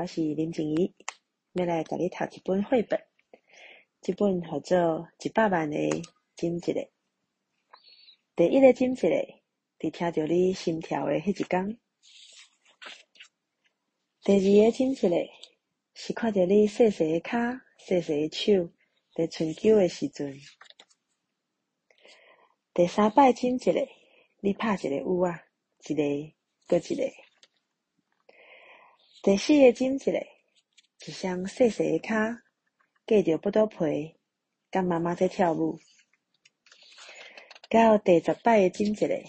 [0.00, 0.94] 我是林静仪，
[1.52, 2.98] 要来给你读一本绘本，
[4.00, 4.78] 这本叫做
[5.22, 5.76] 《一百万个
[6.34, 6.72] 金一个》。
[8.34, 9.08] 第一个金一个，
[9.78, 11.76] 是听到你心跳的迄一天；
[14.22, 15.10] 第二个金一个，
[15.92, 17.38] 是看到你细细的脚、
[17.76, 18.72] 细细的手
[19.14, 20.32] 在春秋的时阵；
[22.72, 23.86] 第三摆金一个，
[24.40, 25.42] 你拍一个舞啊，
[25.86, 26.02] 一个
[26.66, 27.29] 搁一个。
[29.22, 30.18] 第四个金一个，
[31.06, 32.14] 一双细细的脚，
[33.04, 34.16] 隔着腹肚皮，
[34.70, 35.78] 甲妈妈在跳舞。
[37.68, 39.22] 到第十摆个金一个，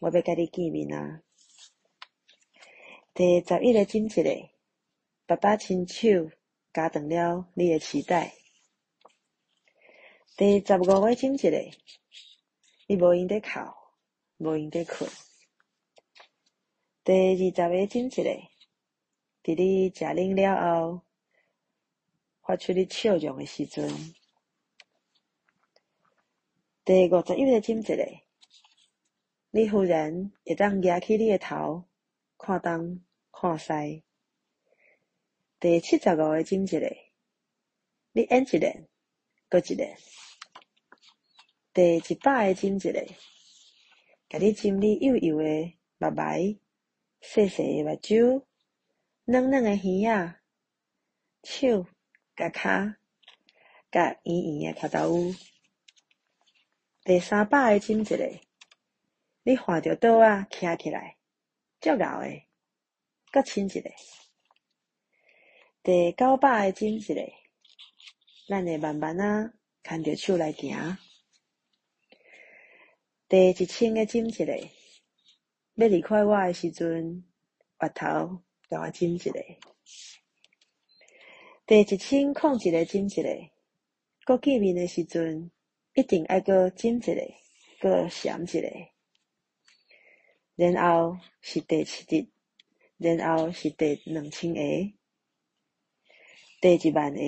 [0.00, 1.20] 我要甲你见面啊。
[3.12, 4.50] 第十一个金一个，
[5.26, 6.30] 爸爸亲手
[6.72, 8.32] 加长了你的脐带。
[10.34, 11.58] 第十五个金一个，
[12.86, 13.70] 你无闲在哭，
[14.38, 15.10] 无闲在困。
[17.04, 18.53] 第二十个金一个。
[19.44, 21.02] 伫你食奶了后，
[22.40, 23.86] 发出你笑容的时阵，
[26.82, 28.08] 第五十一个金一个，
[29.50, 31.84] 你忽然会当举起你的头，
[32.38, 34.02] 看东看西。
[35.60, 36.96] 第七十五个金一个，
[38.12, 38.88] 你演一个，
[39.50, 39.84] 搁一个。
[41.74, 43.06] 第一百个金一个，
[44.30, 46.58] 甲你亲你幼幼的目眉，
[47.20, 48.42] 细细的目睭。
[49.26, 50.34] 软软的耳仔，
[51.44, 51.86] 手、
[52.36, 52.96] 甲骹，
[53.90, 55.34] 甲圆圆的脚头。
[57.04, 58.40] 第三百个金一个，
[59.42, 61.16] 你换着桌仔徛起来，
[61.80, 62.42] 足敖的，
[63.30, 63.90] 搁亲一个。
[65.82, 67.32] 第九百个金一个，
[68.46, 70.98] 咱会慢慢啊牵着手来行。
[73.26, 74.68] 第一千个金一个，
[75.76, 77.24] 要离开我的时阵，
[77.78, 78.42] 额头。
[78.74, 79.40] 甲我亲一个，
[81.64, 83.28] 第一千空一个亲一个，
[84.24, 85.48] 阁见面的时阵，
[85.94, 87.14] 一定爱阁亲一个，
[87.80, 88.68] 阁闪一个，
[90.56, 92.04] 然后是第七
[92.98, 94.60] 日，然后是第两千个，
[96.60, 97.20] 第一万个，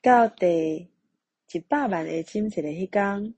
[0.00, 0.88] 到第
[1.50, 3.34] 一百万个亲一个迄天，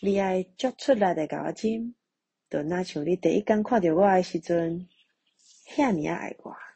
[0.00, 1.96] 你爱足出力的甲我亲，
[2.48, 4.88] 就若像你第一天看到我的时阵。
[5.68, 6.67] 遐尔爱我。